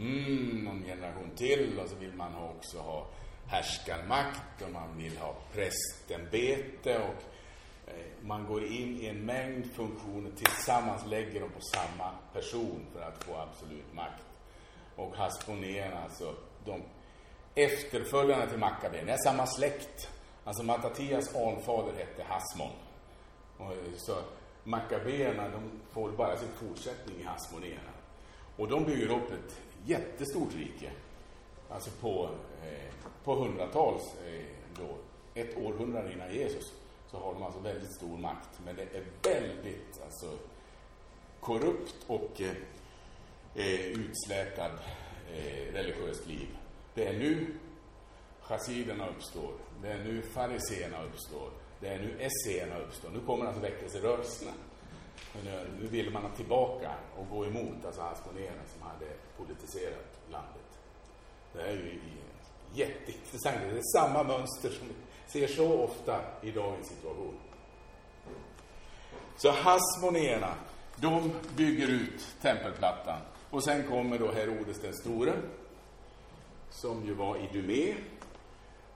[0.00, 3.06] Mm, någon generation till och så vill man också ha
[3.48, 7.22] härskarmakt och man vill ha prästämbete och
[7.90, 13.02] eh, man går in i en mängd funktioner tillsammans, lägger dem på samma person för
[13.02, 14.22] att få absolut makt.
[14.96, 16.34] Och Hasmonéerna, alltså
[16.64, 16.82] de
[17.54, 20.08] efterföljarna till Makkabén, är samma släkt.
[20.44, 22.72] Alltså Matatias anfader hette Hasmon.
[23.58, 24.16] Och eh, så
[24.64, 27.92] Makkabéerna, de får bara sin fortsättning i Hasmonéerna.
[28.56, 30.90] Och de bygger upp ett jättestort rike.
[31.68, 32.30] Alltså på,
[32.62, 34.44] eh, på hundratals, eh,
[34.78, 34.96] då,
[35.40, 36.72] ett århundrade innan Jesus,
[37.10, 38.60] så har de alltså väldigt stor makt.
[38.64, 40.38] Men det är väldigt alltså,
[41.40, 42.56] korrupt och eh,
[43.54, 44.72] eh utslätad
[45.32, 46.48] eh, religiöst liv.
[46.94, 47.54] Det är nu
[48.40, 49.52] chassiderna uppstår.
[49.82, 51.50] Det är nu fariséerna uppstår.
[51.80, 53.10] Det är nu esséerna uppstår.
[53.10, 54.52] Nu kommer alltså väckelserörelserna.
[55.44, 60.77] Nu, eh, nu vill man tillbaka och gå emot alltså Hasmonéerna som hade politiserat landet.
[61.52, 62.00] Det här är ju
[62.74, 63.56] jätteintressant.
[63.70, 64.94] Det är samma mönster som vi
[65.26, 67.34] ser så ofta i dagens situation.
[69.36, 70.54] Så Hasmonéerna,
[70.96, 73.20] de bygger ut tempelplattan.
[73.50, 75.32] Och sen kommer då Herodes den store,
[76.70, 77.94] som ju var Idumé.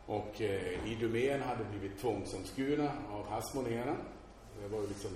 [0.07, 3.97] Och eh, Idumén hade blivit tvångsomskurna av Hasmonéerna.
[4.63, 5.11] Det var ju liksom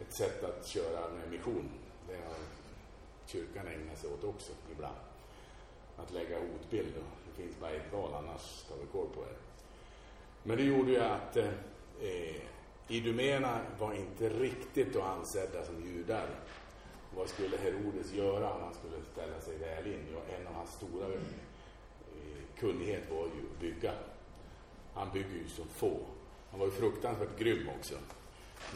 [0.00, 1.68] ett sätt att köra med mission.
[2.08, 2.36] Det har
[3.26, 4.96] kyrkan ägnat sig åt också ibland.
[5.96, 7.02] Att lägga hotbilder.
[7.26, 9.36] Det finns bara ett val, annars tar vi koll på det.
[10.42, 11.48] Men det gjorde ju att eh,
[12.00, 12.42] eh
[13.78, 16.26] var inte riktigt då ansedda som judar.
[17.16, 20.06] Vad skulle Herodes göra om han skulle ställa sig väl in?
[20.12, 21.20] Ja, en av hans stora eh,
[22.58, 23.92] kunnighet var ju att bygga.
[24.94, 26.00] Han bygger ju som få.
[26.50, 27.94] Han var ju fruktansvärt grym också.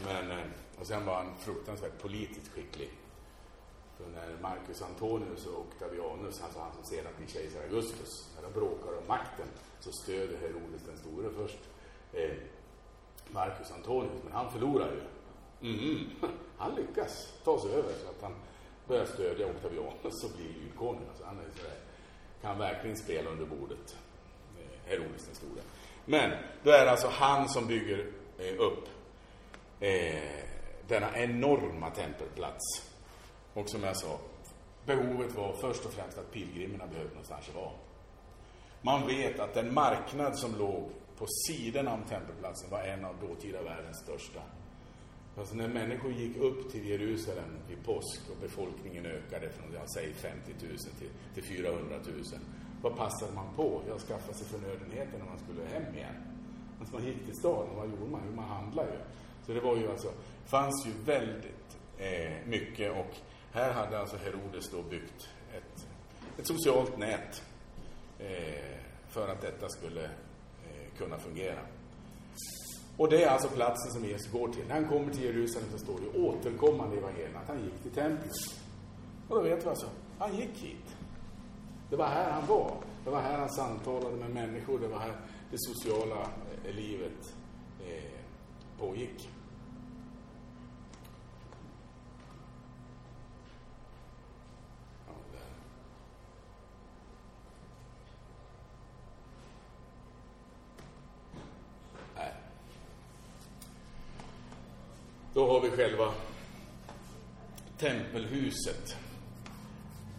[0.05, 0.45] Men, eh,
[0.79, 2.89] och sen var han fruktansvärt politiskt skicklig.
[4.15, 8.97] När Marcus Antonius och Octavianus, alltså han som sedan blir kejsar Augustus, när de bråkar
[8.97, 9.47] om makten
[9.79, 11.59] så stöder Herodes den store först
[12.13, 12.37] eh,
[13.27, 15.01] Marcus Antonius, men han förlorar ju.
[15.69, 16.09] Mm,
[16.57, 18.35] han lyckas ta sig över så att han
[18.87, 21.01] börjar stödja Octavianus och blir julkonung.
[21.09, 21.77] Alltså han är sådär,
[22.41, 23.95] kan verkligen spela under bordet,
[24.57, 25.61] eh, Herodes den store.
[26.05, 26.31] Men
[26.63, 28.89] då är det alltså han som bygger eh, upp
[29.79, 30.45] eh,
[30.87, 32.88] denna enorma tempelplats.
[33.53, 34.19] Och som jag sa,
[34.85, 37.71] behovet var först och främst att pilgrimerna behövde någonstans att vara.
[38.81, 43.61] Man vet att den marknad som låg på sidorna om tempelplatsen var en av dåtida
[43.61, 44.41] världens största.
[45.37, 50.13] Alltså när människor gick upp till Jerusalem vid påsk och befolkningen ökade från, jag säger
[50.13, 52.23] 50 000 till, till 400 000.
[52.81, 53.81] Vad passade man på?
[53.87, 56.15] Jag skaffade sig förnödenheter när man skulle hem igen.
[56.79, 58.21] Alltså man gick till staden, vad gjorde man?
[58.27, 58.99] Jo, man handlade ju.
[59.45, 60.11] Så det var ju alltså,
[60.45, 63.15] fanns ju väldigt eh, mycket och
[63.51, 65.87] här hade alltså Herodes då byggt ett,
[66.37, 67.43] ett socialt nät
[68.19, 71.59] eh, för att detta skulle eh, kunna fungera.
[72.97, 74.67] Och det är alltså platsen som Jesus går till.
[74.67, 77.91] När han kommer till Jerusalem så står det återkommande i evangelierna att han gick till
[77.91, 78.31] templet.
[79.27, 80.95] Och då vet vi alltså, han gick hit.
[81.89, 82.73] Det var här han var.
[83.03, 85.15] Det var här han samtalade med människor, det var här
[85.51, 86.21] det sociala
[86.65, 87.33] eh, livet
[87.87, 88.19] eh,
[88.79, 89.29] pågick.
[105.49, 106.13] Har vi själva
[107.77, 108.97] tempelhuset.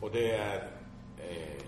[0.01, 0.71] Och det är
[1.19, 1.63] eh,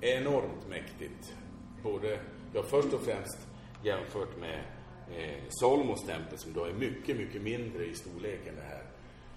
[0.00, 1.34] enormt mäktigt.
[1.82, 2.20] Både,
[2.54, 3.38] ja först och främst
[3.82, 4.64] jämfört med
[5.10, 8.82] eh, Salomos tempel som då är mycket, mycket mindre i storleken det här.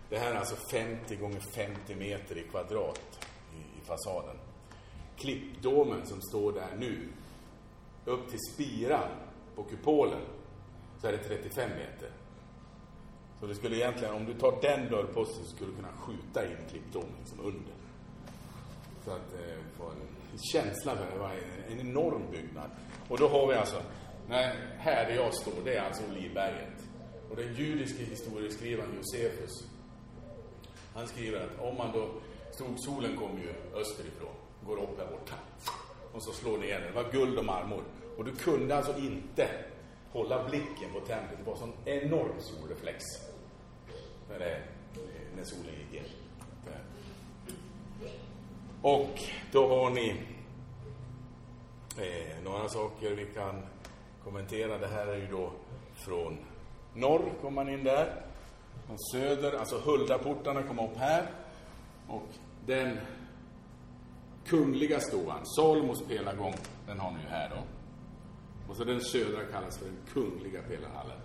[0.09, 4.37] Det här är alltså 50 gånger 50 meter i kvadrat i, i fasaden.
[5.17, 7.07] Klippdomen som står där nu,
[8.05, 9.09] upp till spiran
[9.55, 10.21] på kupolen,
[11.01, 12.20] så är det 35 meter.
[13.41, 16.57] Så det skulle egentligen, om du tar den dörrposten, så skulle du kunna skjuta in
[16.69, 17.73] klippdomen liksom under.
[19.05, 21.11] Så att eh, få en känsla för det.
[21.11, 22.69] Det var en, en enorm byggnad.
[23.07, 23.81] Och då har vi alltså,
[24.27, 26.87] när, här där jag står, det är alltså Olivberget.
[27.29, 29.51] Och den judiske historieskrivaren Josefus,
[30.93, 32.09] han skriver att om man då,
[32.51, 35.35] stod, solen kommer ju österifrån, går upp här borta.
[36.13, 36.93] Och så slår ner den.
[36.93, 37.83] Det var guld och marmor.
[38.17, 39.47] Och du kunde alltså inte
[40.11, 41.39] hålla blicken på templet.
[41.45, 43.03] Det var sån enorm solreflex.
[44.31, 46.07] När, det, eh, när solen gick ner.
[46.67, 46.81] Eh.
[48.81, 49.19] Och
[49.51, 50.09] då har ni
[51.97, 53.61] eh, några saker vi kan
[54.23, 54.77] kommentera.
[54.77, 55.51] Det här är ju då
[55.93, 56.37] från
[56.93, 58.21] norr, kommer man in där.
[58.85, 61.31] Från söder, alltså Huldaportarna kommer upp här.
[62.07, 62.27] Och
[62.65, 62.97] den
[64.45, 66.53] kungliga ståan, Salomos pelargång,
[66.87, 67.63] den har ni ju här då.
[68.69, 71.17] Och så den södra kallas för den kungliga pelarhallen.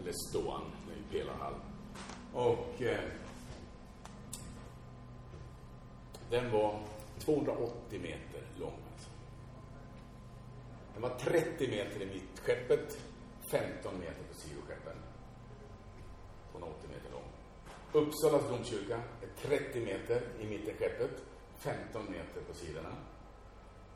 [0.00, 0.62] Eller ståan,
[0.96, 1.54] i är pelarhall.
[2.32, 2.98] Och eh,
[6.30, 6.80] den var
[7.18, 8.78] 280 meter lång.
[8.92, 9.10] Alltså.
[10.92, 12.98] Den var 30 meter i mittskeppet,
[13.50, 14.96] 15 meter på sidoskeppen.
[16.52, 17.22] 280 meter lång.
[17.92, 21.22] Uppsalas domkyrka är 30 meter i mittenskeppet,
[21.58, 22.92] 15 meter på sidorna.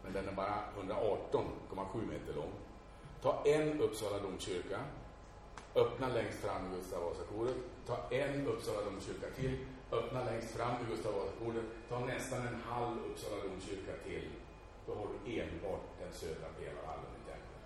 [0.02, 2.52] Men den är bara 118,7 meter lång.
[3.22, 4.80] Ta en Uppsala domkyrka,
[5.74, 7.56] öppna längst fram i Gustav Vasakoret,
[7.86, 9.58] ta en Uppsala domkyrka till,
[9.92, 14.28] öppna längst fram i Gustav Vasakoret, ta nästan en halv Uppsala domkyrka till.
[14.86, 17.62] Då har du enbart den södra pelarhallen i templet.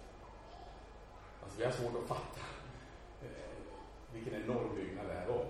[1.43, 2.47] Alltså vi har svårt att fatta
[3.23, 3.55] eh,
[4.13, 5.47] vilken enorm byggnad det här var.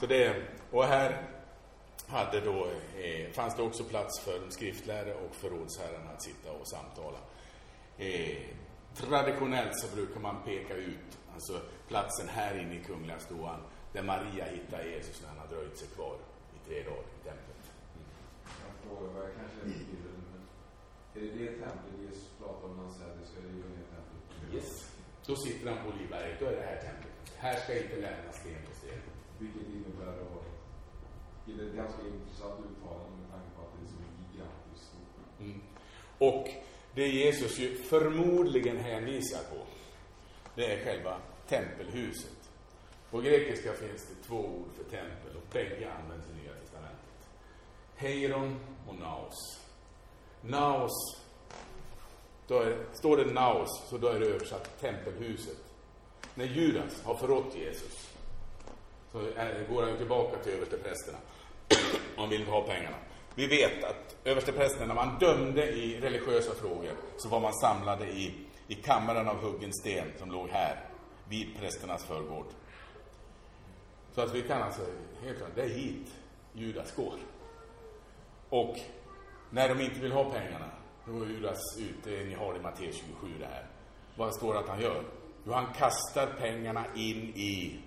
[0.00, 1.22] Så det, och här
[2.08, 2.66] hade då,
[3.00, 7.18] eh, fanns det också plats för skriftlärare och förrådsherrarna att sitta och samtala.
[7.98, 8.36] Eh,
[8.94, 13.60] traditionellt så brukar man peka ut alltså platsen här inne i Kungliga ståan
[13.92, 16.16] där Maria hittar Jesus när han har dröjt sig kvar
[16.56, 17.62] i tre dagar i templet.
[18.64, 20.42] Jag frågar vad jag kanske är lite till men
[21.14, 23.86] är det det templet Jesus pratar om när han säger att det ska riva ner
[23.94, 24.54] templet?
[24.54, 24.70] Yes.
[25.26, 27.14] Då sitter han på Olivberget, då är det här templet.
[27.44, 29.00] Här ska inte lämnas sten på sten.
[29.38, 30.44] Vilket innebär då
[31.46, 35.14] det är ett ganska intressant uttalande med tanke på att det är så gigantiskt stort.
[35.40, 35.60] Mm.
[36.18, 36.44] Och
[36.94, 39.56] det Jesus ju förmodligen hänvisar på,
[40.54, 41.16] det är själva
[41.48, 42.50] tempelhuset.
[43.10, 47.28] På grekiska finns det två ord för tempel och bägge används i Nya Testamentet.
[47.96, 49.60] Heiron och naos.
[50.40, 51.20] Naos,
[52.46, 55.56] då är, står det naos, så då är det översatt tempelhuset.
[56.34, 58.10] När Judas har förrått Jesus,
[59.12, 61.18] så är, går han tillbaka till översteprästerna.
[62.16, 62.96] Man vill inte ha pengarna.
[63.34, 68.34] Vi vet att översteprästerna, när man dömde i religiösa frågor, så var man samlade i,
[68.68, 70.80] i kammaren av huggen sten som låg här,
[71.28, 72.46] vid prästernas förgård.
[74.14, 74.82] Så att vi kan alltså,
[75.24, 76.14] helt klart, det är hit
[76.52, 77.14] Judas går.
[78.48, 78.76] Och
[79.50, 80.70] när de inte vill ha pengarna,
[81.06, 83.66] då går Judas ut, det ni har i Matteus 27 det här.
[84.16, 85.04] Vad står det att han gör?
[85.46, 87.80] Jo, han kastar pengarna in i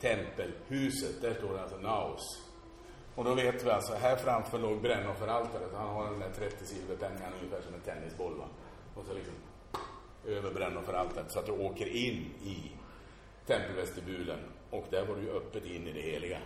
[0.00, 1.22] tempelhuset.
[1.22, 2.43] Där står det alltså naos.
[3.14, 5.70] Och då vet vi alltså, här framför låg brännofferaltaret.
[5.74, 8.34] Han har den där 30 silverpengarna ungefär som en tennisboll.
[8.38, 8.44] Va?
[8.94, 9.34] Och så liksom
[10.26, 12.72] över brännofferaltaret så att du åker in i
[13.46, 14.38] tempelvestibulen.
[14.70, 16.38] Och där var du ju öppet in i det heliga.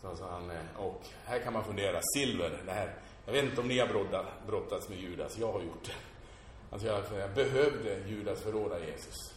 [0.00, 2.94] Så alltså han, eh, och här kan man fundera, silver, det här.
[3.26, 5.92] Jag vet inte om ni har brottats med Judas, jag har gjort det.
[6.70, 9.34] Alltså jag, jag behövde Judas förråda Jesus.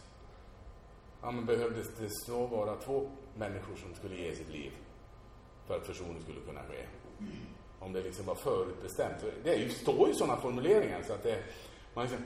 [1.22, 4.72] Ja, men behövde det så vara två människor som skulle ge sitt liv
[5.66, 6.86] för att försoning skulle kunna ske?
[7.78, 9.24] Om det liksom var förutbestämt.
[9.44, 11.42] Det är ju, står ju sådana formuleringar så att det,
[11.94, 12.24] man, liksom,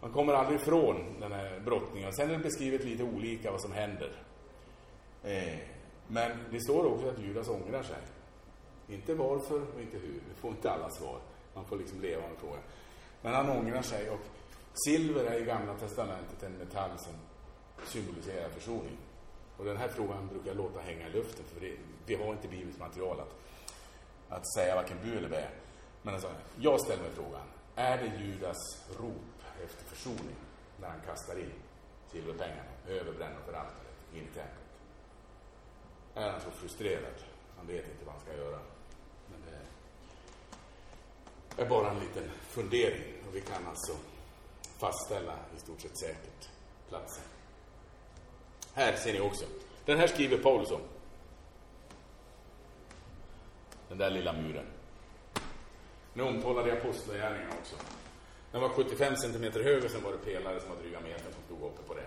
[0.00, 2.12] man kommer aldrig ifrån den här brottningen.
[2.12, 4.12] Sen är det beskrivet lite olika vad som händer.
[5.22, 5.58] Eh,
[6.06, 7.96] men det står också att Judas ångrar sig
[8.88, 10.20] Inte varför och inte hur.
[10.28, 11.18] Vi får inte alla svar.
[11.54, 12.62] Man får liksom leva med frågan.
[13.22, 14.20] Men han ångrar sig och
[14.86, 17.12] silver är i Gamla Testamentet en metall som
[17.86, 18.96] symboliserar försoning.
[19.56, 21.76] Och den här frågan brukar jag låta hänga i luften för det,
[22.06, 23.34] vi har inte bibliskt material att,
[24.28, 25.48] att säga varken bu eller bä.
[26.02, 26.30] Men alltså,
[26.60, 28.56] jag ställer mig frågan, är det Judas
[28.98, 30.36] rop efter försoning
[30.80, 31.52] när han kastar in
[32.12, 34.62] silverpengarna, över för altaret, in i templet?
[36.14, 37.14] Är han så frustrerad?
[37.56, 38.58] Han vet inte vad han ska göra.
[39.30, 39.40] Men
[41.56, 43.92] det är bara en liten fundering och vi kan alltså
[44.78, 46.48] fastställa i stort sett säkert
[46.88, 47.24] platsen.
[48.74, 49.44] Här ser ni också.
[49.84, 50.80] Den här skriver Paulus om.
[53.88, 54.66] Den där lilla muren.
[56.14, 57.76] Nu omtalade jag apostlagärningarna också.
[58.52, 61.42] Den var 75 cm hög och sen var det pelare som var dryga meter som
[61.46, 62.06] stod uppe på det.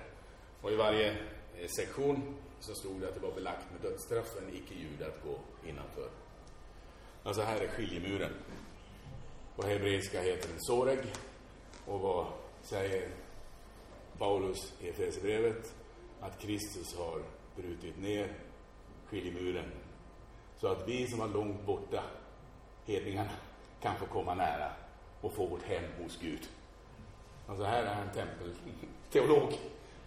[0.61, 4.41] Och i varje eh, sektion så stod det att det var belagt med dödsstraff för
[4.41, 5.39] en icke-jude att gå
[5.69, 6.09] innanför.
[7.23, 8.31] Alltså här är skiljemuren.
[9.55, 10.99] På hebreiska heter den soreg.
[11.85, 12.25] Och vad
[12.61, 13.09] säger
[14.17, 15.73] Paulus i Efesierbrevet?
[16.21, 17.21] Att Kristus har
[17.55, 18.33] brutit ner
[19.05, 19.71] skiljemuren.
[20.57, 22.03] Så att vi som var långt borta,
[22.85, 23.29] hedningarna,
[23.81, 24.71] kan få komma nära
[25.21, 26.49] och få vårt hem hos Gud.
[27.47, 29.53] Alltså här är en tempelteolog,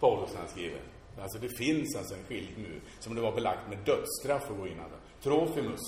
[0.00, 0.80] Paulus, han skriver.
[1.20, 4.98] Alltså det finns alltså en skiljemur som det var belagt med dödsstraff att gå innanför.
[5.22, 5.80] Trofimus.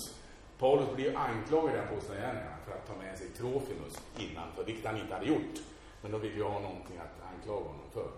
[0.59, 4.97] Paulus blir ju anklagad i Apostlagärningarna för att ta med sig Trofimus innanför, vilket han
[4.97, 5.55] inte hade gjort.
[6.01, 8.11] Men de vill ju ha någonting att anklaga honom för.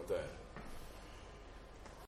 [0.00, 0.26] Att eh,